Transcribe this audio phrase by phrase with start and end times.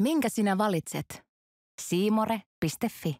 [0.00, 1.22] Minkä sinä valitset?
[1.80, 3.16] Siimore.fi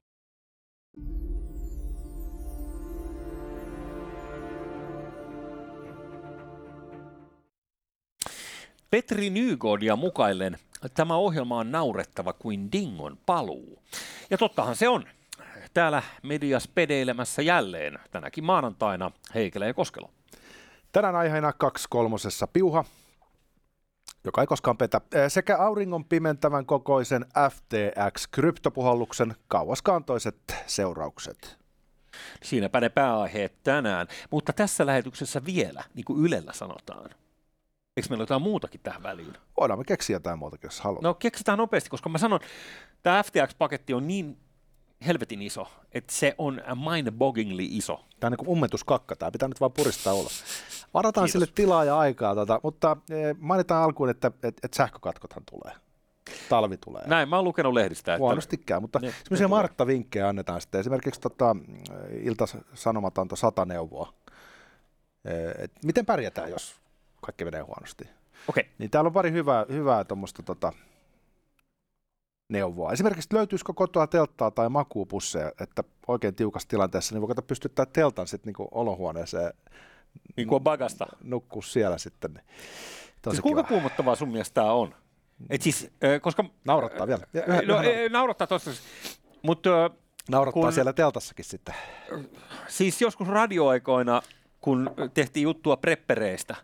[8.90, 10.58] Petri Nygårdia mukaillen
[10.94, 13.82] tämä ohjelma on naurettava kuin Dingon paluu.
[14.30, 15.04] Ja tottahan se on.
[15.74, 20.10] Täällä medias pedeilemässä jälleen tänäkin maanantaina Heikelä ja Koskelo.
[20.92, 22.84] Tänään aiheena kaksi kolmosessa piuha,
[24.24, 31.58] joka ei koskaan petä, sekä auringon pimentävän kokoisen FTX-kryptopuhalluksen kauaskantoiset seuraukset.
[32.42, 34.06] Siinäpä ne pääaiheet tänään.
[34.30, 37.10] Mutta tässä lähetyksessä vielä, niin kuin Ylellä sanotaan.
[37.96, 39.34] Eikö meillä jotain muutakin tähän väliin?
[39.60, 41.02] Voidaan me keksiä jotain muutakin, jos haluaa.
[41.02, 42.40] No keksitään nopeasti, koska mä sanon,
[43.02, 44.38] tämä FTX-paketti on niin
[45.06, 48.00] helvetin iso, että se on mind-boggingly iso.
[48.20, 50.44] Tämä on niin kuin ummetuskakka, tämä pitää nyt vaan puristaa ulos.
[50.94, 51.32] Varataan Kiitos.
[51.32, 55.72] sille tilaa ja aikaa, tota, mutta eh, mainitaan alkuun, että et, et sähkökatkothan tulee.
[56.48, 57.02] Talvi tulee.
[57.06, 58.14] Näin, mä oon lukenut lehdistä.
[58.14, 59.58] Että Huonostikään, mutta Ne- ne semmoisia tulee.
[59.58, 60.80] Martta-vinkkejä annetaan sitten.
[60.80, 61.56] Esimerkiksi tota,
[62.22, 64.12] Ilta-Sanomat antoi sata neuvoa.
[65.24, 66.74] Eh, Et miten pärjätään, jos
[67.22, 68.04] kaikki menee huonosti?
[68.48, 70.72] Okei, Niin täällä on pari hyvää, hyvää tuommoista tota,
[72.50, 72.92] neuvoa.
[72.92, 78.26] Esimerkiksi löytyisikö kotoa telttaa tai makuupusseja, että oikein tiukassa tilanteessa niin voi kato pystyttää teltan
[78.26, 79.52] sitten niinku olohuoneeseen
[80.36, 81.06] niin kuin bagasta.
[81.24, 82.34] nukkuu siellä sitten.
[82.34, 82.44] Niin.
[83.22, 84.94] Tosi Siis kuinka kuumottavaa sun mielestä tämä on?
[85.50, 86.44] Et siis, koska...
[86.64, 87.26] Naurattaa vielä.
[87.34, 88.70] Yhä- no, yhä- naurattaa tosta.
[89.42, 89.90] Mutta
[90.30, 91.74] Naurattaa kun- siellä teltassakin sitten.
[92.68, 94.22] siis joskus radioaikoina,
[94.60, 96.56] kun tehtiin juttua preppereistä,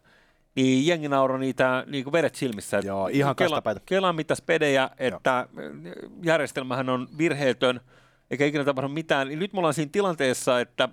[0.56, 2.80] niin jengi nauroi niitä niin kuin veret silmissä.
[2.84, 3.80] Joo, ihan Kela, kastapäitä.
[3.86, 5.46] Kela mitäs pedejä, että äh,
[6.22, 7.80] järjestelmähän on virheetön,
[8.30, 9.28] eikä ikinä tapahdu mitään.
[9.28, 10.88] Niin nyt me ollaan siinä tilanteessa, että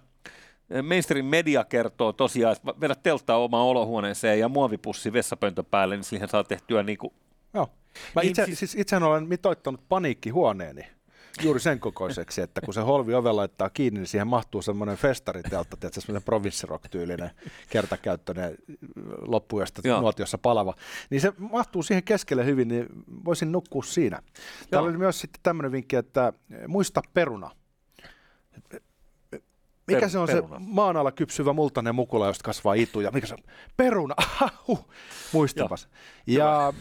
[0.84, 6.30] mainstream media kertoo tosiaan, että vedä telttaa omaan olohuoneeseen ja muovipussi vessapöntön päälle, niin siihen
[6.30, 7.14] saa tehtyä niin kuin
[7.54, 7.70] Joo.
[8.16, 8.60] Mä Niin itse, siis...
[8.60, 10.88] siis itsehän olen mitoittanut paniikkihuoneeni
[11.42, 15.78] juuri sen kokoiseksi, että kun se holvi ove laittaa kiinni, niin siihen mahtuu semmoinen festariteltta,
[15.78, 17.32] tiedätkö, semmoinen provinssirock-tyylinen
[17.70, 18.56] kertakäyttöinen
[19.22, 20.02] loppuyöstä Joo.
[20.02, 20.74] nuotiossa palava.
[21.10, 22.88] Niin se mahtuu siihen keskelle hyvin, niin
[23.26, 24.20] voisin nukkua siinä.
[24.70, 26.34] Täällä oli myös sitten tämmöinen vinkki, että
[26.68, 27.52] muista peruna.
[29.88, 30.58] Mikä Per- se on peruna.
[30.58, 33.12] se maan alla kypsyvä multainen mukula, josta kasvaa ituja?
[33.12, 33.44] Mikä se on?
[33.78, 34.16] Peruna!
[34.68, 34.90] Huh.
[35.34, 35.90] Muistapas.
[36.28, 36.74] Ja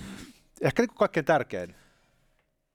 [0.60, 1.74] ehkä niin kuin kaikkein tärkein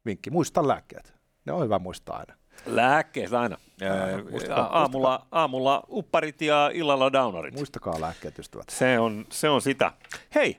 [0.05, 1.16] vinkki, muista lääkkeet.
[1.47, 2.33] Ne on hyvä muistaa aina.
[2.65, 3.57] lääkkeet aina.
[3.81, 7.53] Ää, muistakaa- aamulla, aamulla upparit ja illalla downarit.
[7.55, 8.69] Muistakaa lääkkeet, ystävät.
[8.69, 9.91] Se on, se on sitä.
[10.35, 10.57] Hei,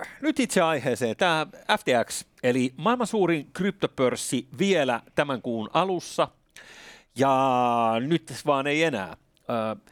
[0.00, 1.16] äh, nyt itse aiheeseen.
[1.16, 1.46] Tämä
[1.78, 6.28] FTX, eli maailman suurin kryptopörssi vielä tämän kuun alussa.
[7.18, 7.36] Ja
[8.00, 9.08] nyt vaan ei enää.
[9.10, 9.82] Äh,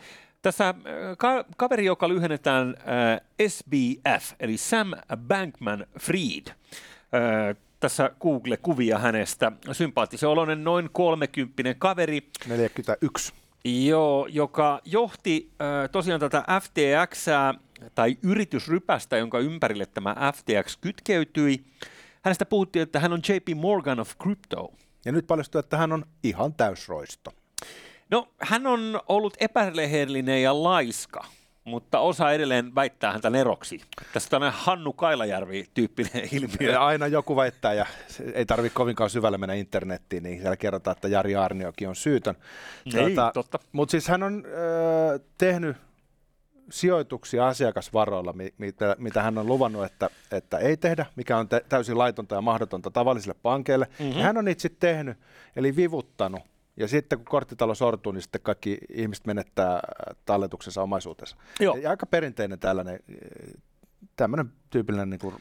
[0.42, 0.74] tässä
[1.18, 6.48] ka- kaveri, joka lyhennetään äh, SBF, eli Sam Bankman-Fried.
[6.50, 9.52] Äh, tässä Google-kuvia hänestä.
[9.72, 13.32] Sympaattisen oloinen noin 30 kaveri, 41.
[13.64, 17.26] Joo, joka johti äh, tosiaan tätä FTX
[17.94, 21.64] tai yritysrypästä, jonka ympärille tämä FTX kytkeytyi.
[22.22, 24.72] Hänestä puhuttiin, että hän on JP Morgan of Crypto.
[25.04, 27.32] Ja nyt paljastuu, että hän on ihan täysroisto.
[28.10, 31.24] No, hän on ollut epärehellinen ja laiska,
[31.64, 33.80] mutta osa edelleen väittää häntä neroksi.
[34.12, 36.72] Tässä on tämmöinen Hannu Kailajärvi-tyyppinen ilmiö.
[36.72, 37.86] Ja aina joku väittää, ja
[38.34, 42.34] ei tarvitse kovinkaan syvälle mennä internettiin, niin siellä kerrotaan, että Jari Arniokin on syytön.
[42.94, 43.58] Ei, totta.
[43.72, 45.76] Mutta siis hän on äh, tehnyt
[46.70, 51.60] sijoituksia asiakasvaroilla, mi- mitä, mitä hän on luvannut, että, että ei tehdä, mikä on tä-
[51.68, 53.84] täysin laitonta ja mahdotonta tavallisille pankeille.
[53.84, 54.02] Mhm.
[54.04, 54.18] Mm-hmm.
[54.18, 55.18] Ja hän on sitten tehnyt,
[55.56, 56.42] eli vivuttanut.
[56.76, 61.36] Ja sitten kun korttitalo sortuu, niin sitten kaikki ihmiset menettää äh, talletuksensa omaisuutensa.
[61.60, 61.76] Joo.
[61.76, 63.00] Ja aika perinteinen tällainen,
[64.16, 65.34] tämmöinen tyypillinen niin kuin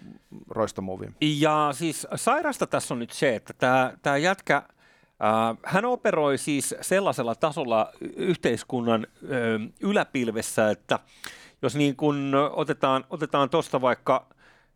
[0.50, 1.06] roistomuovi.
[1.22, 6.76] Ja siis sairasta tässä on nyt se, että tämä, tämä jätkä, äh, hän operoi siis
[6.82, 9.08] sellaisella tasolla yhteiskunnan
[9.82, 11.00] yläpilvessä, että
[11.62, 14.28] jos niin kuin otetaan, otetaan tuosta vaikka,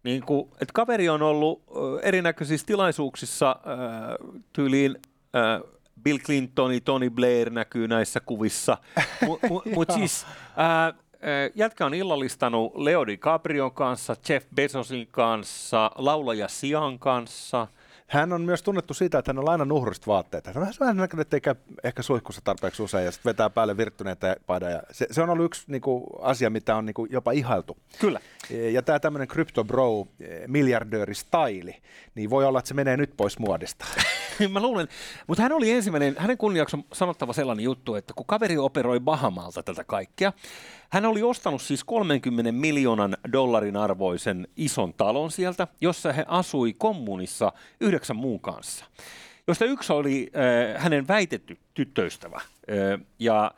[0.04, 1.64] niin kuin, että kaveri on ollut
[2.02, 4.96] erinäköisissä tilaisuuksissa ö, tyyliin
[5.36, 8.78] ö, Bill Clintoni, Tony Blair näkyy näissä kuvissa,
[9.26, 10.26] mutta mu, mut siis
[10.58, 10.94] ää,
[11.56, 17.68] jätkä on illallistanut Leo DiCaprion kanssa, Jeff Bezosin kanssa, laulaja Sian kanssa.
[18.08, 20.52] Hän on myös tunnettu siitä, että hän on aina nuhrista vaatteita.
[20.54, 23.78] Hän on vähän näköinen, että ei käy ehkä suihkussa tarpeeksi usein ja sitten vetää päälle
[23.78, 24.72] virttyneitä paidan.
[24.72, 27.78] Ja se, se, on ollut yksi niin kuin, asia, mitä on niin kuin, jopa ihailtu.
[28.00, 28.20] Kyllä.
[28.72, 30.08] Ja tämä tämmöinen crypto bro,
[30.48, 31.82] miljardööristaili,
[32.16, 33.86] niin voi olla, että se menee nyt pois muodista.
[34.50, 34.88] Mä luulen,
[35.28, 39.64] mutta hän oli ensimmäinen, hänen kunniaksi on sanottava sellainen juttu, että kun kaveri operoi Bahamalta
[39.64, 40.34] tätä kaikkea,
[40.96, 47.52] hän oli ostanut siis 30 miljoonan dollarin arvoisen ison talon sieltä, jossa he asui kommunissa
[47.82, 48.86] yhdeksän muun kanssa,
[49.48, 50.32] josta yksi oli
[50.76, 52.36] äh, hänen väitetty tyttöystävä.
[52.38, 53.52] Äh, ja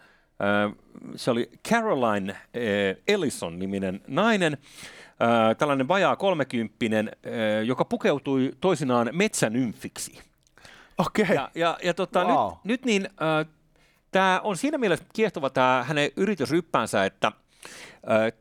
[0.68, 0.76] äh,
[1.16, 2.40] se oli Caroline äh,
[3.08, 10.20] Ellison-niminen nainen, äh, tällainen vajaa kolmekymppinen, äh, joka pukeutui toisinaan metsänymfiksi.
[10.98, 11.24] Okei.
[11.24, 11.36] Okay.
[11.36, 12.48] Ja, ja, ja tota, Wow.
[12.48, 13.57] nyt, nyt niin, äh,
[14.12, 17.32] tämä on siinä mielessä kiehtova tämä hänen yritysryppäänsä, että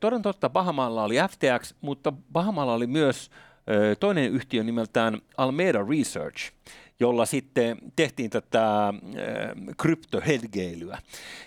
[0.00, 3.30] toden totta Bahamalla oli FTX, mutta Bahamalla oli myös
[4.00, 6.52] toinen yhtiö nimeltään Almeda Research,
[7.00, 8.94] jolla sitten tehtiin tätä
[9.76, 10.98] kryptohedgeilyä.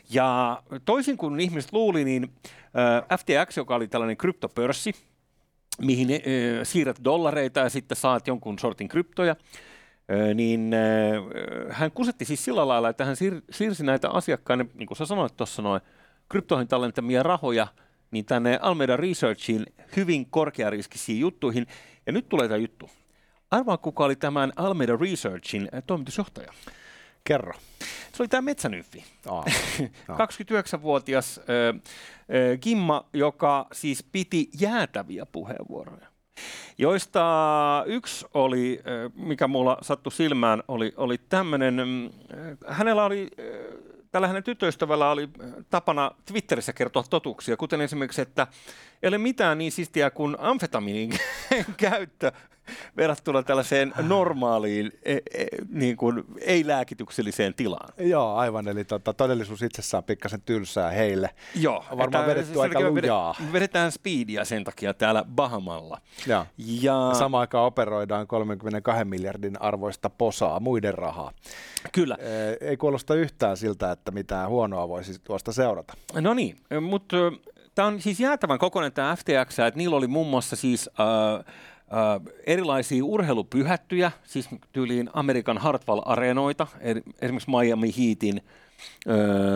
[0.10, 2.32] Ja toisin kuin ihmiset luuli, niin
[3.20, 4.94] FTX, joka oli tällainen kryptopörssi,
[5.82, 6.08] mihin
[6.64, 9.36] siirrät dollareita ja sitten saat jonkun sortin kryptoja,
[10.34, 10.72] niin
[11.70, 15.38] hän kusetti siis sillä lailla, että hän siir- siirsi näitä asiakkaiden, niin kuin sä sanoit
[15.38, 15.82] tuossa noin,
[16.30, 17.68] kryptoihin tallentamia rahoja,
[18.12, 19.66] niin tänne Almeida Researchiin
[19.96, 21.68] hyvin korkeariskisiin juttuihin.
[22.06, 22.90] Ja nyt tulee tämä juttu.
[23.52, 26.54] Arvaa, kuka oli tämän Almeida Researchin toimitusjohtaja.
[27.24, 27.54] Kerro.
[28.14, 29.04] Se oli tämä metsänyyffi.
[29.30, 29.46] Aa,
[30.08, 30.16] no.
[30.16, 31.74] 29-vuotias ö,
[32.54, 36.08] ö, Kimma, joka siis piti jäätäviä puheenvuoroja,
[36.78, 38.82] joista yksi oli,
[39.16, 42.10] mikä mulla sattui silmään, oli, oli tämmöinen, mm,
[42.68, 43.30] hänellä oli,
[44.12, 45.30] tällä hänen tyttöystävällä oli
[45.70, 48.48] tapana Twitterissä kertoa totuuksia, kuten esimerkiksi, että
[49.04, 51.20] ei ole mitään niin sistiä kuin amfetamiinin
[51.78, 52.32] käyttö
[52.98, 57.90] verrattuna tällaiseen normaaliin, e, e, niin kuin ei-lääkitykselliseen tilaan.
[57.98, 58.68] Joo, aivan.
[58.68, 61.30] Eli tota, todellisuus itsessään pikkasen tylsää heille.
[61.56, 61.86] Joo.
[61.92, 63.36] On varmaan että vedetty aika me lujaa.
[63.40, 66.02] vede- Vedetään speedia sen takia täällä Bahamalla.
[66.28, 66.46] Ja.
[66.58, 71.32] Ja Samaan aikaan operoidaan 32 miljardin arvoista posaa, muiden rahaa.
[71.92, 72.18] kyllä.
[72.20, 75.94] Ee, Ei kuulosta yhtään siltä, että mitään huonoa voisi tuosta seurata.
[76.22, 77.18] No niin, mutta
[77.76, 81.46] tämä on siis jäätävän kokoinen tämä FTX, että niillä oli muun muassa siis äh,
[82.48, 88.42] erilaisia urheilupyhättyjä, siis tyyliin Amerikan Hartwell-areenoita, eri- esimerkiksi Miami Heatin
[89.10, 89.16] äh,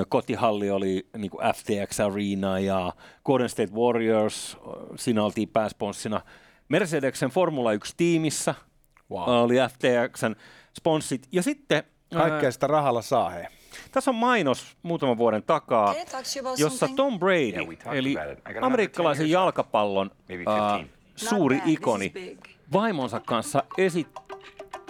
[0.10, 2.94] kotihalli oli niin kuin FTX Arena ja
[3.26, 6.22] Golden State Warriors, äh, siinä oltiin pääsponssina.
[6.70, 8.56] Mercedesen Formula 1-tiimissä
[9.12, 9.30] Wow.
[9.30, 10.36] oli FTXn
[10.78, 11.28] sponssit.
[11.32, 11.84] Ja sitten
[12.16, 13.48] äh, Kaikkea sitä rahalla saa he.
[13.92, 15.96] tässä on mainos muutaman vuoden takaa,
[16.58, 16.88] jossa?
[16.96, 18.16] Tom Brady, Yeah, eli
[18.62, 20.80] amerikkalaisen 10 years jalkapallon äh, 15.
[21.16, 22.38] suuri ikoni,
[22.74, 24.08] vaimonsa kanssa esi-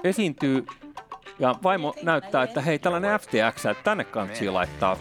[0.03, 0.65] esiintyy
[1.39, 4.97] ja vaimo näyttää, että hei, tällainen FTX, että tänne kannattaa laittaa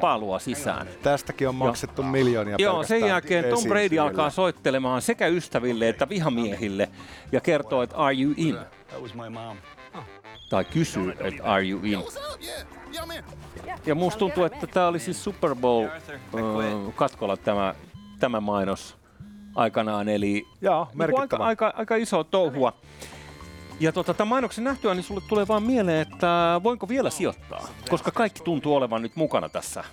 [0.00, 0.86] palua sisään.
[1.02, 6.88] Tästäkin on maksettu miljoonia Joo, sen jälkeen Tom Brady alkaa soittelemaan sekä ystäville että vihamiehille
[7.32, 8.58] ja kertoo, että are you in?
[10.48, 11.98] Tai kysyy, että are you in?
[13.86, 15.88] Ja musta tuntuu, että tämä oli siis Super Bowl
[16.34, 17.74] ö, katkolla tämä,
[18.20, 18.96] tämä mainos
[19.54, 22.72] aikanaan, eli Joo, niin aika, aika, aika iso touhua.
[23.80, 28.10] Ja tota, tämän mainoksen nähtyä, niin sulle tulee vaan mieleen, että voinko vielä sijoittaa, koska
[28.10, 29.84] kaikki tuntuu olevan nyt mukana tässä.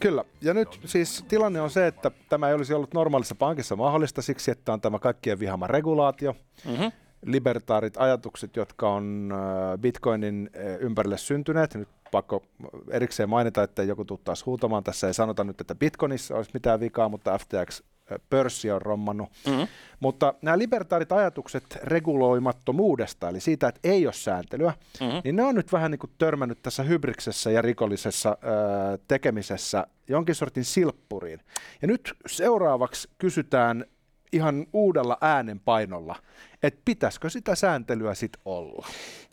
[0.00, 0.24] Kyllä.
[0.40, 4.50] Ja nyt siis tilanne on se, että tämä ei olisi ollut normaalissa pankissa mahdollista siksi,
[4.50, 6.36] että on tämä kaikkien vihama regulaatio.
[6.64, 6.92] Mm-hmm.
[7.26, 11.74] libertaarit ajatukset, jotka on äh, Bitcoinin äh, ympärille syntyneet.
[11.74, 12.42] Nyt pakko
[12.90, 14.84] erikseen mainita, että joku tuu taas huutamaan.
[14.84, 17.82] Tässä ei sanota nyt, että Bitcoinissa olisi mitään vikaa, mutta FTX
[18.30, 19.28] pörssi on rommannut.
[19.46, 19.68] Mm-hmm.
[20.00, 25.16] Mutta nämä libertaarit ajatukset reguloimattomuudesta, eli siitä, että ei ole sääntelyä, Mhm.
[25.24, 30.34] niin ne on nyt vähän niin kuin törmännyt tässä hybriksessä ja rikollisessa ö, tekemisessä jonkin
[30.34, 31.40] sortin silppuriin.
[31.82, 33.84] Ja nyt seuraavaksi kysytään
[34.32, 36.16] ihan uudella äänenpainolla,
[36.62, 38.86] että pitäisikö sitä sääntelyä sitten olla?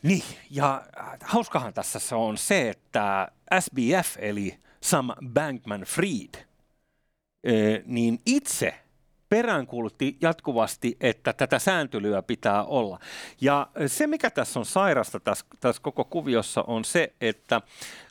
[0.04, 3.28] Niin, ja äh, hauskahan tässä se on se, että
[3.60, 6.44] SBF, eli Sam Bankman-Fried,
[7.86, 8.74] niin itse
[9.30, 13.00] peräänkuulutti jatkuvasti, että tätä sääntelyä pitää olla.
[13.42, 17.62] Ja se, mikä tässä on sairasta tässä, tässä koko kuviossa, on se, että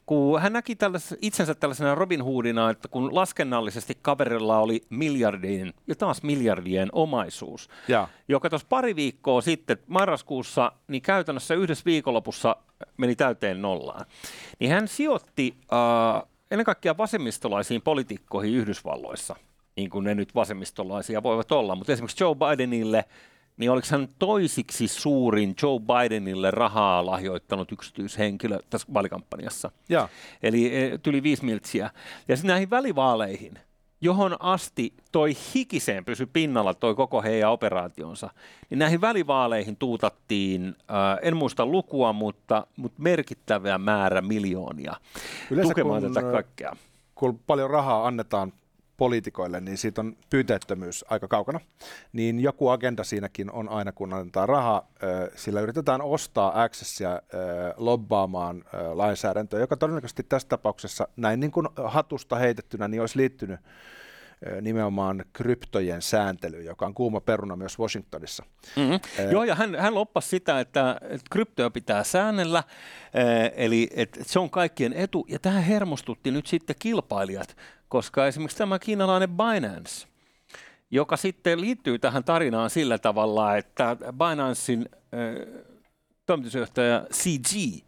[0.06, 5.94] kun hän näki tällais, itsensä tällaisena Robin Hoodina, että kun laskennallisesti kaverilla oli miljardien ja
[5.94, 8.08] taas miljardien omaisuus, Ja.
[8.28, 12.56] joka tuossa pari viikkoa sitten marraskuussa, niin käytännössä yhdessä viikonlopussa
[12.96, 14.06] meni täyteen nollaan.
[14.58, 19.36] Niin hän sijoitti äh, ennen kaikkea vasemmistolaisiin poliitikkoihin Yhdysvalloissa,
[19.76, 23.04] niin kuin ne nyt vasemmistolaisia voivat olla, mutta esimerkiksi Joe Bidenille,
[23.56, 29.70] niin oliko hän toisiksi suurin Joe Bidenille rahaa lahjoittanut yksityishenkilö tässä vaalikampanjassa?
[29.88, 30.08] Ja.
[30.42, 31.90] Eli eh, tyli viisi miltsiä.
[32.28, 33.58] Ja sitten näihin välivaaleihin,
[34.00, 38.30] johon asti toi hikiseen pysy pinnalla toi koko heidän operaationsa,
[38.70, 44.94] niin näihin välivaaleihin tuutattiin, äh, en muista lukua, mutta, mutta merkittävä määrä miljoonia
[45.50, 46.76] Yleensä tukemaan kun, tätä ö, kaikkea.
[47.14, 48.52] kun paljon rahaa annetaan
[48.98, 51.60] poliitikoille, niin siitä on pyyteettömyys aika kaukana.
[52.12, 54.88] Niin joku agenda siinäkin on aina, kun annetaan rahaa,
[55.36, 57.22] sillä yritetään ostaa accessia
[57.76, 63.60] lobbaamaan lainsäädäntöä, joka todennäköisesti tässä tapauksessa näin niin kuin hatusta heitettynä niin olisi liittynyt
[64.60, 68.44] nimenomaan kryptojen sääntely, joka on kuuma peruna myös Washingtonissa.
[68.76, 69.00] Mm-hmm.
[69.18, 72.62] Äh, Joo, ja hän, hän loppasi sitä, että, että kryptoja pitää säännellä,
[73.56, 77.56] eli että se on kaikkien etu, ja tähän hermostutti nyt sitten kilpailijat,
[77.88, 80.06] koska esimerkiksi tämä kiinalainen Binance,
[80.90, 85.64] joka sitten liittyy tähän tarinaan sillä tavalla, että Binancein äh,
[86.26, 87.84] toimitusjohtaja CG,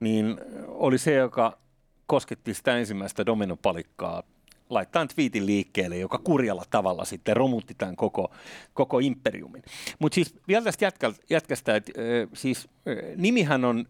[0.00, 1.58] niin oli se, joka
[2.06, 4.22] kosketti sitä ensimmäistä dominopalikkaa
[4.70, 8.30] laittaa twiitin liikkeelle, joka kurjalla tavalla sitten romutti tämän koko,
[8.74, 9.62] koko imperiumin.
[9.98, 11.92] Mutta siis vielä tästä jätkä, jätkästä, että
[12.32, 12.68] siis
[13.16, 13.86] nimihän on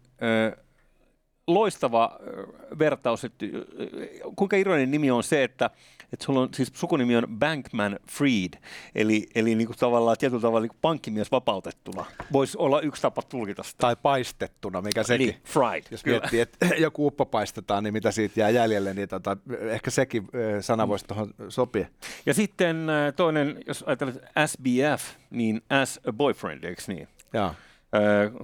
[1.47, 2.19] loistava
[2.79, 3.45] vertaus, että
[4.35, 5.69] kuinka ironinen nimi on se, että,
[6.13, 8.53] että sulla on, siis sukunimi on Bankman Freed,
[8.95, 12.05] eli, eli niin kuin tavallaan tietyllä tavalla niin pankkimies vapautettuna.
[12.31, 13.77] Voisi olla yksi tapa tulkita sitä.
[13.77, 15.27] Tai paistettuna, mikä sekin.
[15.27, 15.83] Niin, fried.
[15.91, 16.19] Jos kyllä.
[16.19, 20.27] miettii, että joku uppo paistetaan, niin mitä siitä jää jäljelle, niin tota, ehkä sekin
[20.61, 21.87] sana voisi tuohon sopia.
[22.25, 27.07] Ja sitten toinen, jos ajatellaan SBF, niin as a boyfriend, eikö niin?
[27.33, 27.53] Joo.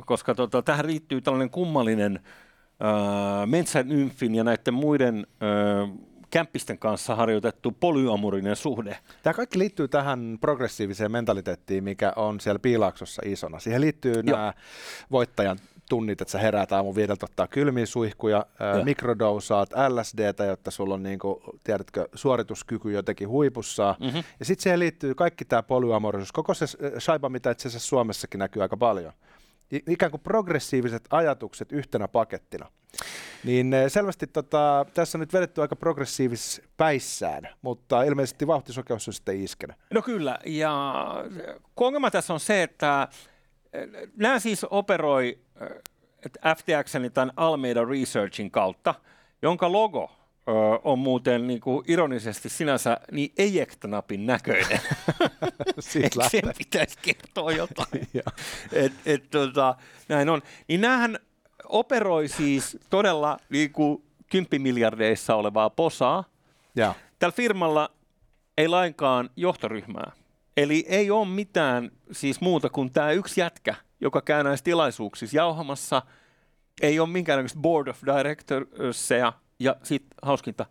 [0.06, 2.20] koska tota, tähän liittyy tällainen kummallinen
[2.84, 5.90] äh, metsänymfin ja näiden muiden äh,
[6.29, 8.98] kämppisten kanssa harjoitettu polyamorinen suhde.
[9.24, 13.60] Tämä kaikki liittyy tähän progressiiviseen mentaliteettiin, mikä on siellä Piilaaksossa isona.
[13.60, 14.53] Siihen liittyy nämä
[15.12, 20.93] voittajan tunnit, että sä heräät aamun viideltä ottaa kylmiä suihkuja, ää, mikrodousaat LSDtä, jotta sulla
[20.93, 23.96] on, niin kuin, tiedätkö, suorituskyky jotenkin huipussaan.
[24.00, 24.24] Mm-hmm.
[24.39, 26.65] Ja sitten siihen liittyy kaikki tämä polyamorisuus, koko se
[27.00, 29.13] shaiba, mitä itse asiassa Suomessakin näkyy aika paljon
[29.72, 32.72] ikään kuin progressiiviset ajatukset yhtenä pakettina.
[33.44, 39.13] Niin eh, selvästi tota, tässä on nyt vedetty aika progressiivis päissään, mutta ilmeisesti vauhtisokeus on
[39.13, 39.74] sitten iskenä.
[39.94, 41.03] No kyllä, ja
[41.75, 43.08] ongelma tässä on se, että
[43.74, 45.70] eh, nämä siis operoi eh,
[46.58, 48.96] FTXn tämän Almeida Researchin kautta,
[49.41, 50.12] jonka logo
[50.48, 50.51] ö,
[50.84, 54.79] on muuten niin kuin ironisesti sinänsä niin eject-napin näköinen.
[55.79, 58.08] Siitä sen pitäisi kertoa jotain.
[58.72, 59.75] et, et, tota,
[60.08, 60.41] näin on.
[60.67, 61.20] Niin näähän
[61.70, 66.24] operoi siis todella niin kuin kymppimiljardeissa olevaa posaa.
[66.76, 66.94] Ja.
[67.20, 67.90] Tällä firmalla
[68.58, 70.12] ei lainkaan johtoryhmää.
[70.58, 76.02] Eli ei ole mitään siis muuta kuin tämä yksi jätkä, joka käy näissä tilaisuuksissa jauhamassa.
[76.82, 80.66] Ei ole minkäännäköistä board of directorsia, ja sitten hauskinta,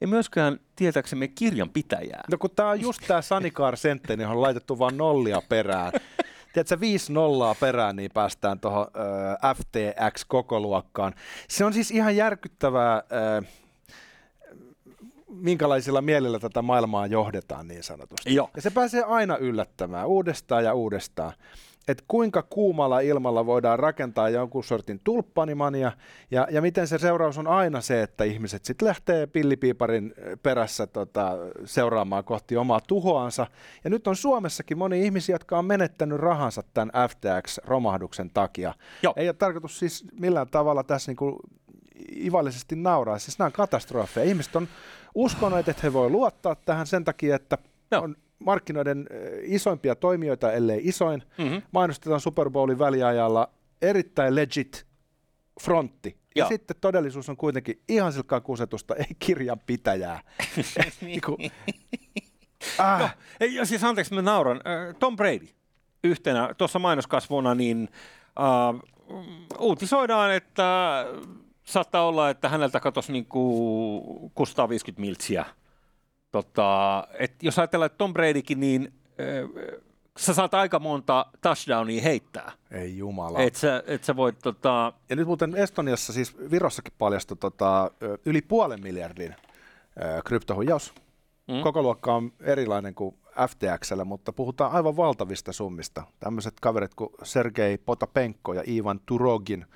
[0.00, 2.24] ei myöskään tietääksemme kirjanpitäjää.
[2.30, 5.92] No kun tämä on just tämä Sanikar Sentte, niin on laitettu vain nollia perään.
[6.56, 8.86] Tiedätkö, viisi nollaa perään, niin päästään tuohon
[9.56, 11.14] FTX-kokoluokkaan.
[11.48, 13.02] Se on siis ihan järkyttävää,
[15.28, 18.34] minkälaisilla mielillä tätä maailmaa johdetaan niin sanotusti.
[18.34, 18.50] Joo.
[18.56, 21.32] Ja se pääsee aina yllättämään uudestaan ja uudestaan
[21.88, 25.92] että kuinka kuumalla ilmalla voidaan rakentaa jonkun sortin tulppanimania,
[26.30, 31.32] ja, ja miten se seuraus on aina se, että ihmiset sitten lähtee pillipiiparin perässä tota,
[31.64, 33.46] seuraamaan kohti omaa tuhoansa.
[33.84, 38.74] Ja nyt on Suomessakin moni ihmisiä, jotka on menettänyt rahansa tämän FTX-romahduksen takia.
[39.02, 39.14] Joo.
[39.16, 41.40] Ei ole tarkoitus siis millään tavalla tässä niinku
[42.16, 43.18] ivallisesti nauraa.
[43.18, 44.26] Siis nämä on katastrofeja.
[44.26, 44.68] Ihmiset on
[45.14, 47.58] uskoneet, että he voi luottaa tähän sen takia, että
[47.90, 48.02] Joo.
[48.02, 49.06] on markkinoiden
[49.42, 51.22] isoimpia toimijoita, ellei isoin.
[51.38, 51.62] Mm-hmm.
[51.72, 53.50] Mainostetaan Super Bowlin väliajalla
[53.82, 54.86] erittäin legit
[55.60, 56.16] frontti.
[56.36, 56.48] Ja Joo.
[56.48, 60.20] sitten todellisuus on kuitenkin ihan silkkaa kusetusta, ei kirjanpitäjää.
[61.00, 61.50] niin kuin,
[62.78, 63.00] ah.
[63.00, 63.08] no,
[63.40, 64.60] ei, siis anteeksi, mä nauran.
[64.98, 65.48] Tom Brady
[66.04, 67.88] yhtenä tuossa mainoskasvuna, niin
[68.38, 68.80] uh,
[69.58, 71.06] uutisoidaan, että
[71.62, 73.26] saattaa olla, että häneltä katosi niin
[74.34, 75.44] 650 miltsiä
[76.42, 79.74] tota, et jos ajatellaan, että Tom Bradykin, niin äh,
[80.16, 82.52] sä saat aika monta touchdownia heittää.
[82.70, 83.40] Ei jumala.
[83.40, 84.92] Et sä, et sä voit, tota...
[85.08, 87.90] Ja nyt muuten Estoniassa, siis Virossakin paljastui tota,
[88.24, 90.94] yli puolen miljardin äh, kryptohuijaus.
[91.48, 91.60] Mm.
[91.62, 93.16] Koko luokka on erilainen kuin
[93.48, 96.02] FTXllä, mutta puhutaan aivan valtavista summista.
[96.20, 99.66] Tämmöiset kaverit kuin Sergei Potapenko ja Ivan Turogin,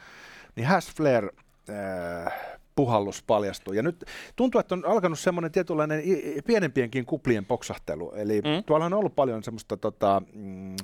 [0.56, 1.28] niin Hashflare
[1.70, 3.76] äh, puhallus paljastui.
[3.76, 4.04] Ja nyt
[4.36, 6.02] tuntuu, että on alkanut semmoinen tietynlainen
[6.46, 8.12] pienempienkin kuplien poksahtelu.
[8.12, 8.64] Eli mm.
[8.66, 10.76] tuollahan on ollut paljon semmoista tota, mm, äh,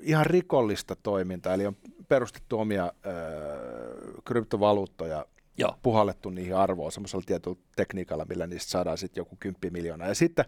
[0.00, 1.76] ihan rikollista toimintaa, eli on
[2.08, 2.92] perustettu omia äh,
[4.24, 5.26] kryptovaluuttoja
[5.58, 5.76] Joo.
[5.82, 10.08] puhallettu niihin arvoon semmoisella tietyllä tekniikalla, millä niistä saadaan sitten joku kymppi miljoonaa.
[10.08, 10.44] Ja sitten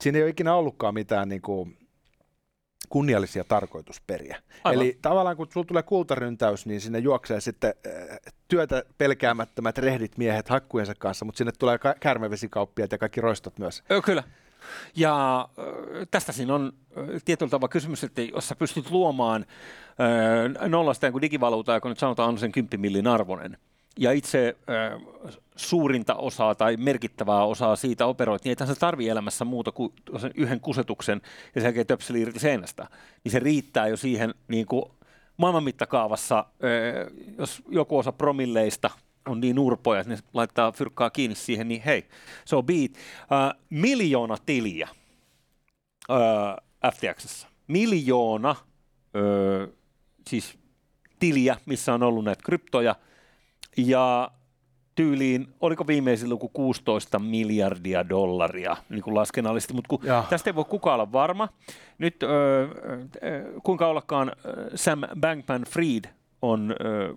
[0.00, 1.76] siinä ei ole ikinä ollutkaan mitään niin kuin,
[2.90, 4.36] kunniallisia tarkoitusperiä.
[4.64, 4.82] Aivan.
[4.82, 8.18] Eli tavallaan kun sulla tulee kultaryntäys, niin sinne juoksee sitten äh,
[8.48, 11.94] työtä pelkäämättömät rehdit miehet hakkujensa kanssa, mutta sinne tulee ka-
[12.92, 13.82] ja kaikki roistot myös.
[13.90, 14.22] Ö, kyllä.
[14.96, 15.48] Ja
[16.10, 16.72] tästä siinä on
[17.24, 19.46] tietyllä tavalla kysymys, että jos sä pystyt luomaan
[20.68, 23.58] nollasta jonkun digivaluutaa, joka nyt sanotaan on sen 10 millin arvoinen,
[24.00, 25.00] ja itse ö,
[25.56, 30.30] suurinta osaa tai merkittävää osaa siitä operoit, niin ei se tarvii elämässä muuta kuin sen
[30.34, 31.20] yhden kusetuksen
[31.54, 32.88] ja sen jälkeen töpseli irti seinästä.
[33.24, 34.84] Niin se riittää jo siihen niin kuin
[35.36, 38.90] maailman mittakaavassa, ö, jos joku osa promilleista
[39.28, 42.04] on niin urpoja, ne laittaa fyrkkaa kiinni siihen, niin hei,
[42.44, 42.90] se on beat.
[42.92, 44.88] Uh, miljoona tiliä
[46.08, 47.48] uh, FTXssä.
[47.66, 49.74] Miljoona uh,
[50.28, 50.58] siis
[51.18, 52.94] tiliä, missä on ollut näitä kryptoja.
[53.76, 54.30] Ja
[54.94, 60.00] tyyliin, oliko viimeisin luku 16 miljardia dollaria niin kuin laskennallisesti, mutta kun
[60.30, 61.48] tästä ei voi kukaan olla varma.
[61.98, 62.68] Nyt ö, ö,
[63.62, 64.32] kuinka ollakaan
[64.74, 66.10] Sam Bankman-Fried
[66.42, 67.14] on ö,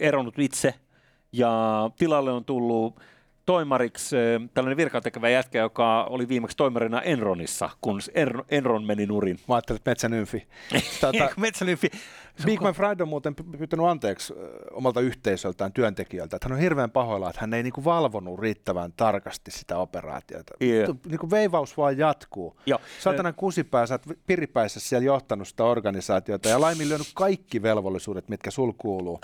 [0.00, 0.74] eronnut itse
[1.32, 1.50] ja
[1.98, 3.00] tilalle on tullut
[3.46, 4.16] toimariksi
[4.54, 8.00] tällainen virkatekevä jätkä, joka oli viimeksi toimarina Enronissa, kun
[8.50, 9.38] Enron, meni nurin.
[9.48, 10.46] Mä ajattelin, että metsänymfi.
[11.00, 11.90] Tota, Metsänyfi.
[12.44, 14.34] Bigman Fried on muuten py- pyytänyt anteeksi
[14.70, 19.50] omalta yhteisöltään, työntekijöiltä, että hän on hirveän pahoilla, että hän ei niinku valvonut riittävän tarkasti
[19.50, 20.54] sitä operaatiota.
[20.62, 20.96] Yeah.
[21.06, 22.56] Niinku veivaus vaan jatkuu.
[22.66, 22.78] Joo.
[23.00, 28.72] Satana kusipää, sä oot piripäissä siellä johtanut sitä organisaatiota ja laiminlyönyt kaikki velvollisuudet, mitkä sul
[28.78, 29.20] kuuluu.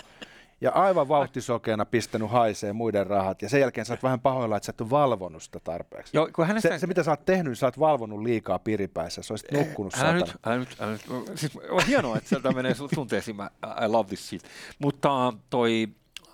[0.61, 3.41] Ja aivan vauhtisokeena pistänyt haisee muiden rahat.
[3.41, 6.17] Ja sen jälkeen sä oot vähän pahoilla, että sä et ole valvonnut sitä tarpeeksi.
[6.17, 6.69] Joo, kun hänestä...
[6.69, 9.21] Se, se, mitä sä oot tehnyt, niin sä oot valvonut liikaa piripäissä.
[9.21, 10.19] Sä olisit nukkunut Älä satana.
[10.19, 11.37] nyt, älä nyt, älä nyt.
[11.39, 13.35] Siis, on hienoa, että sieltä menee tunteisiin.
[13.35, 13.49] Mä,
[13.85, 14.43] I love this shit.
[14.79, 15.87] Mutta toi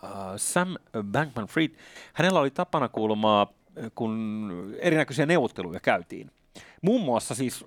[0.03, 0.75] uh, Sam
[1.11, 1.75] Bankman-Fried,
[2.13, 3.53] hänellä oli tapana kuulemaa,
[3.95, 6.31] kun erinäköisiä neuvotteluja käytiin.
[6.81, 7.65] Muun muassa siis,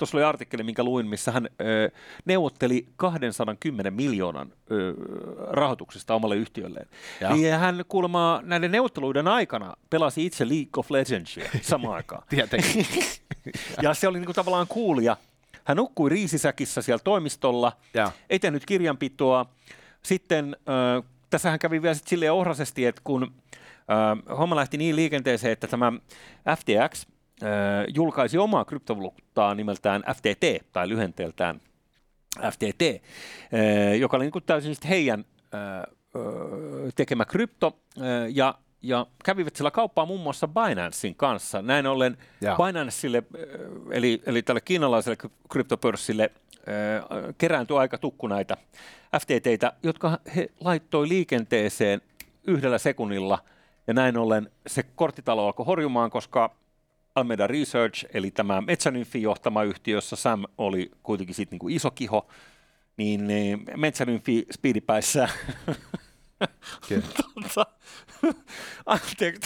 [0.00, 1.90] tuossa oli artikkeli, minkä luin, missä hän ö,
[2.24, 4.94] neuvotteli 210 miljoonan ö,
[5.50, 6.88] rahoituksesta omalle yhtiölleen.
[7.20, 12.22] Ja hän kuulemma näiden neuvotteluiden aikana pelasi itse League of Legendsia samaan aikaan.
[12.30, 12.86] Tietenkin.
[13.82, 15.16] Ja se oli niin kuin tavallaan kuulija.
[15.64, 18.10] Hän nukkui riisisäkissä siellä toimistolla, Joo.
[18.30, 19.46] ei tehnyt kirjanpitoa.
[20.02, 23.32] Sitten äh, tässähän kävi vielä sit silleen ohrasesti, että kun
[23.90, 25.92] äh, homma lähti niin liikenteeseen, että tämä
[26.56, 27.06] FTX
[27.94, 31.60] julkaisi omaa kryptovaluuttaa nimeltään FTT, tai lyhenteeltään
[32.50, 33.04] FTT,
[33.98, 35.24] joka oli niin täysin heidän
[36.94, 37.78] tekemä krypto,
[38.32, 41.62] ja ja kävivät sillä kauppaa muun muassa Binancein kanssa.
[41.62, 42.56] Näin ollen Joo.
[42.56, 43.22] Binanceille,
[43.90, 46.30] eli, eli tälle kiinalaiselle kry- kryptopörssille,
[47.38, 48.56] kerääntyi aika tukku näitä
[49.20, 52.00] FTTitä, jotka he laittoi liikenteeseen
[52.46, 53.38] yhdellä sekunnilla.
[53.86, 56.56] Ja näin ollen se korttitalo alkoi horjumaan, koska
[57.14, 62.28] Almeida Research, eli tämä Metsänymfin johtama yhtiö, jossa Sam oli kuitenkin sit niinku iso kiho,
[62.96, 65.28] niin eh, Metsänymfi speedipäissä
[66.88, 67.02] Kyllä.
[67.54, 67.66] Tota,
[68.86, 69.40] Anteeksi,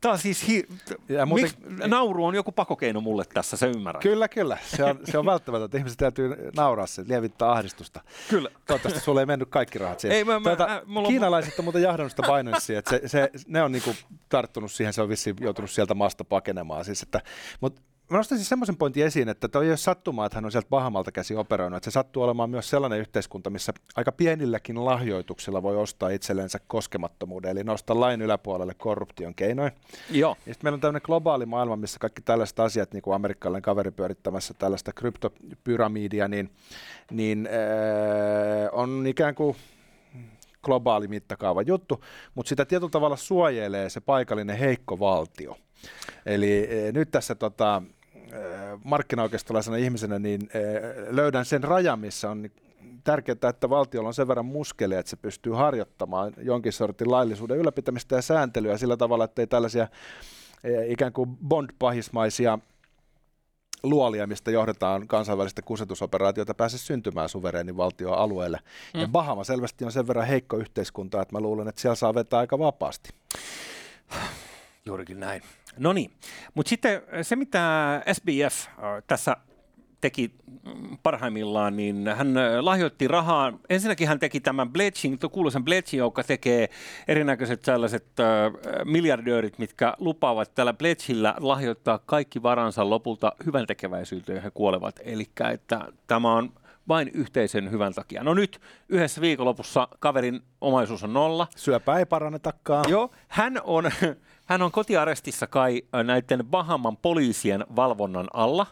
[0.00, 0.48] tämä on, siis...
[0.48, 0.66] Hi-
[1.08, 4.02] Ja muuten- Mik, nauru on joku pakokeino mulle tässä, se ymmärrän.
[4.02, 4.58] Kyllä, kyllä.
[4.64, 5.78] Se on, se on välttämätöntä.
[5.78, 8.00] Ihmiset täytyy nauraa se, lievittää ahdistusta.
[8.30, 8.50] Kyllä.
[8.66, 10.16] Toivottavasti sulle ei mennyt kaikki rahat siihen.
[10.18, 13.30] Ei, mä- mä- Tuota, äh, mulla kiinalaiset on muuten jahdannut sitä Binancea, että se, se,
[13.46, 13.94] ne on niinku
[14.28, 16.84] tarttunut siihen, se on vissiin joutunut sieltä maasta pakenemaan.
[16.84, 17.20] Siis, että,
[17.60, 20.68] mutta mä nostaisin semmoisen pointin esiin, että toi ei ole sattumaa, että hän on sieltä
[20.68, 25.76] pahamalta käsi operoinut, että se sattuu olemaan myös sellainen yhteiskunta, missä aika pienilläkin lahjoituksilla voi
[25.76, 29.72] ostaa itsellensä koskemattomuuden, eli nostaa lain yläpuolelle korruption keinoin.
[30.10, 30.36] Joo.
[30.46, 33.90] Ja sitten meillä on tämmöinen globaali maailma, missä kaikki tällaiset asiat, niin kuin amerikkalainen kaveri
[33.90, 36.50] pyörittämässä tällaista kryptopyramidia, niin,
[37.10, 39.56] niin äh, on ikään kuin
[40.62, 45.56] globaali mittakaava juttu, mutta sitä tietyllä tavalla suojelee se paikallinen heikko valtio.
[46.26, 47.82] Eli eh, nyt tässä tota,
[48.16, 48.30] eh,
[48.84, 52.50] markkinaoikeistolaisena ihmisenä niin eh, löydän sen rajan, missä on
[53.04, 58.16] tärkeää, että valtiolla on sen verran muskeleja, että se pystyy harjoittamaan jonkin sortin laillisuuden ylläpitämistä
[58.16, 59.88] ja sääntelyä sillä tavalla, että ei tällaisia
[60.88, 62.58] ikään kuin bond-pahismaisia
[63.82, 68.58] luolia, mistä johdetaan kansainvälistä kusetusoperaatiota, pääse syntymään suvereenin valtion alueelle.
[68.94, 69.00] Mm.
[69.00, 72.38] Ja Bahama selvästi on sen verran heikko yhteiskunta, että mä luulen, että siellä saa vetää
[72.38, 73.10] aika vapaasti.
[74.86, 75.42] Juurikin näin.
[75.78, 76.10] No niin,
[76.54, 79.36] mutta sitten se, mitä SBF äh, tässä
[80.02, 83.52] teki mm, parhaimmillaan, niin hän äh, lahjoitti rahaa.
[83.70, 84.70] Ensinnäkin hän teki tämän
[85.20, 86.68] tuon kuuluisen Bletching, joka tekee
[87.08, 88.26] erinäköiset sellaiset äh,
[88.84, 95.00] miljardöörit, mitkä lupaavat tällä Bletchillä lahjoittaa kaikki varansa lopulta hyvän tekeväisyyteen, ja he kuolevat.
[95.04, 96.52] Eli että tämä on
[96.88, 98.24] vain yhteisen hyvän takia.
[98.24, 101.46] No nyt yhdessä viikonlopussa kaverin omaisuus on nolla.
[101.56, 102.84] Syöpä ei parannetakaan.
[102.88, 103.84] Joo, hän on,
[104.52, 108.66] hän on kotiarestissa kai näiden Bahaman poliisien valvonnan alla.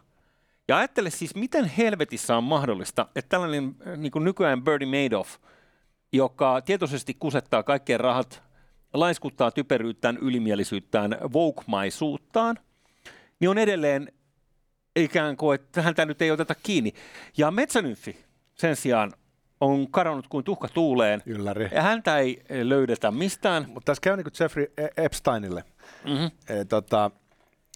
[0.69, 5.37] Ja ajattele siis, miten helvetissä on mahdollista, että tällainen niin kuin nykyään Bernie Madoff,
[6.12, 8.43] joka tietoisesti kusettaa kaikkien rahat,
[8.95, 12.59] laiskuttaa typeryyttään, ylimielisyyttään, voukmaisuuttaan,
[13.40, 14.12] niin on edelleen
[14.97, 16.93] ikään kuin, että häntä nyt ei oteta kiinni.
[17.37, 19.12] Ja metsänymfi sen sijaan
[19.61, 21.23] on kadonnut kuin tuhka tuuleen.
[21.27, 21.68] Ylläri.
[21.73, 23.66] Ja häntä ei löydetä mistään.
[23.68, 25.64] Mutta tässä käy niin kuin Jeffrey E- Epsteinille.
[26.05, 26.31] Mm-hmm.
[26.49, 27.11] E, tota,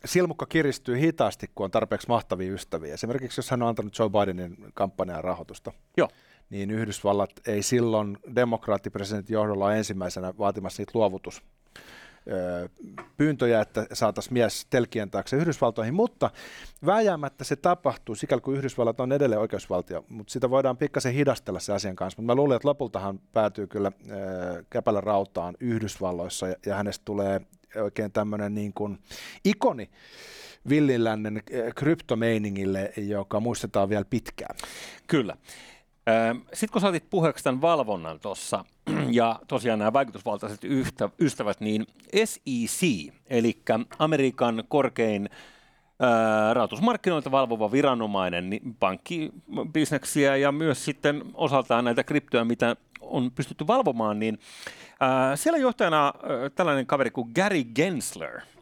[0.05, 2.95] silmukka kiristyy hitaasti, kun on tarpeeksi mahtavia ystäviä.
[2.95, 6.09] Esimerkiksi jos hän on antanut Joe Bidenin kampanjan rahoitusta, Joo.
[6.51, 11.43] niin Yhdysvallat ei silloin demokraattipresidentin johdolla ensimmäisenä vaatimassa niitä luovutus
[13.17, 16.31] pyyntöjä, että saataisiin mies telkien taakse Yhdysvaltoihin, mutta
[16.87, 21.73] vääjäämättä se tapahtuu, sikäli kuin Yhdysvallat on edelleen oikeusvaltio, mutta sitä voidaan pikkasen hidastella se
[21.73, 26.75] asian kanssa, mutta mä luulen, että lopultahan päätyy kyllä ö, käpälä rautaan Yhdysvalloissa ja, ja
[26.75, 27.41] hänestä tulee
[27.83, 28.99] oikein tämmöinen niin kuin
[29.45, 29.91] ikoni
[30.69, 31.43] villilännen
[31.75, 34.57] kryptomeiningille, joka muistetaan vielä pitkään.
[35.07, 35.37] Kyllä.
[36.53, 38.65] Sitten kun saatit puheeksi tämän valvonnan tuossa,
[39.11, 40.61] ja tosiaan nämä vaikutusvaltaiset
[41.21, 41.87] ystävät, niin
[42.25, 43.63] SEC, eli
[43.99, 45.31] Amerikan korkein
[46.01, 53.67] ää, rahoitusmarkkinoilta valvova viranomainen, niin pankkibisneksiä ja myös sitten osaltaan näitä kryptoja, mitä on pystytty
[53.67, 54.39] valvomaan, niin
[55.01, 56.13] ää, siellä johtajana ää,
[56.55, 58.41] tällainen kaveri kuin Gary Gensler–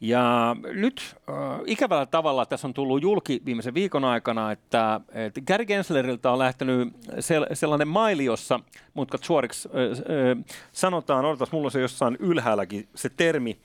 [0.00, 5.64] ja nyt äh, ikävällä tavalla tässä on tullut julki viimeisen viikon aikana, että, että Gary
[5.64, 6.88] Gensleriltä on lähtenyt
[7.20, 8.60] sel, sellainen maili, jossa
[8.94, 13.58] mutkat suoriksi äh, äh, sanotaan, odotas, mulla on se jossain ylhäälläkin se termi,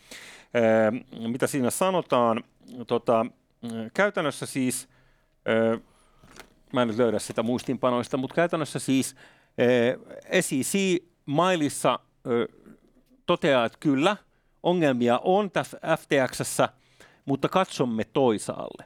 [0.55, 2.43] äh, mitä siinä sanotaan.
[2.87, 3.25] Tota,
[3.65, 4.89] äh, käytännössä siis,
[5.73, 5.81] äh,
[6.73, 9.15] mä en nyt löydä sitä muistinpanoista, mutta käytännössä siis
[10.33, 12.57] äh, SEC mailissa äh,
[13.25, 14.17] toteaa, että kyllä–
[14.63, 16.69] ongelmia on tässä FTXssä,
[17.25, 18.85] mutta katsomme toisaalle.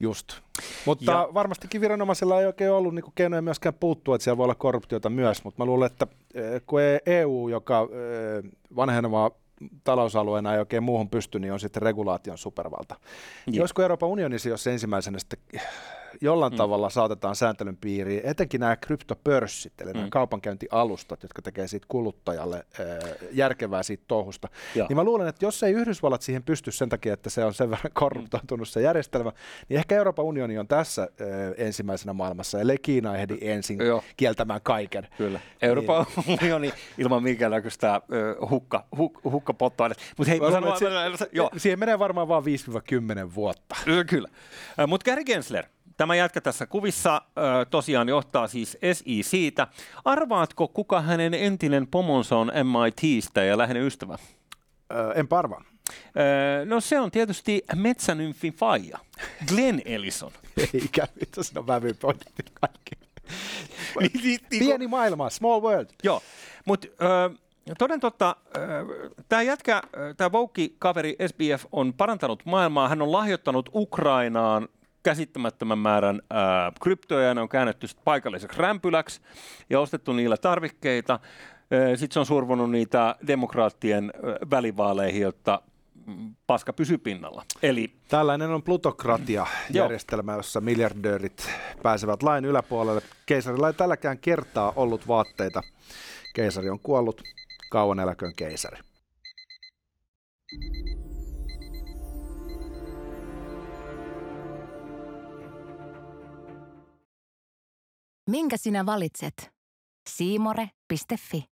[0.00, 0.32] Just.
[0.86, 1.28] Mutta ja.
[1.34, 5.44] varmastikin viranomaisilla ei oikein ollut niin keinoja myöskään puuttua, että siellä voi olla korruptiota myös,
[5.44, 9.30] mutta mä luulen, että eh, kun EU, joka eh, vanhenevaa
[9.84, 12.96] talousalueena ei oikein muuhun pysty, niin on sitten regulaation supervalta.
[13.46, 13.62] Ja.
[13.62, 15.60] Olisiko Euroopan unionissa, jos ensimmäisenä sitten
[16.20, 16.56] jollain mm.
[16.56, 19.96] tavalla saatetaan sääntelyn piiriin, etenkin nämä kryptopörssit, eli mm.
[19.96, 22.86] nämä kaupankäyntialustat, jotka tekee siitä kuluttajalle äh,
[23.32, 24.86] järkevää siitä touhusta, ja.
[24.88, 27.70] niin mä luulen, että jos ei Yhdysvallat siihen pysty sen takia, että se on sen
[27.70, 29.32] verran korruptoitunut se järjestelmä,
[29.68, 34.04] niin ehkä Euroopan unioni on tässä äh, ensimmäisenä maailmassa, ellei Kiina ehdi ensin Joo.
[34.16, 35.08] kieltämään kaiken.
[35.16, 35.40] Kyllä.
[35.62, 36.32] Euroopan niin.
[36.42, 40.04] unioni ilman minkäännäköistä äh, hukka, huk, hukkapottoainetta.
[40.18, 41.50] Mutta hei, sanon, se, se, jo.
[41.56, 43.76] siihen menee varmaan vain 5-10 vuotta.
[44.06, 44.28] Kyllä.
[44.86, 45.64] Mutta Gary Gensler,
[45.98, 49.66] Tämä jätkä tässä kuvissa ö, tosiaan johtaa siis SI siitä.
[50.04, 54.18] Arvaatko, kuka hänen entinen pomonsa on MITstä ja läheinen ystävä?
[54.92, 55.62] Öö, en parva.
[56.16, 58.98] Öö, no se on tietysti metsänymfin faija,
[59.48, 60.32] Glenn Ellison.
[60.74, 61.08] Eikä,
[61.40, 62.90] siinä on vävypointit kaikki.
[64.00, 65.88] Niin, niin, niin, Pieni maailma, small world.
[66.04, 66.22] Joo,
[66.64, 66.88] mutta
[67.78, 68.36] Toden totta,
[69.28, 69.82] tämä jätkä,
[70.16, 72.88] tämä Voukki-kaveri SBF on parantanut maailmaa.
[72.88, 74.68] Hän on lahjoittanut Ukrainaan
[75.02, 79.20] käsittämättömän määrän ää, kryptoja, ne on käännetty paikalliseksi rämpyläksi
[79.70, 81.20] ja ostettu niillä tarvikkeita.
[81.88, 84.12] Sitten se on survonut niitä demokraattien
[84.50, 85.62] välivaaleihin, jotta
[86.06, 87.44] mm, paska pysyy pinnalla.
[87.62, 87.92] Eli...
[88.08, 91.50] Tällainen on plutokratia-järjestelmä, jossa miljardöörit
[91.82, 93.02] pääsevät lain yläpuolelle.
[93.26, 95.62] Keisarilla ei tälläkään kertaa ollut vaatteita.
[96.34, 97.22] Keisari on kuollut.
[97.70, 98.78] Kauan eläköön keisari.
[108.28, 109.50] Minkä sinä valitset?
[110.08, 111.57] Siimore.fi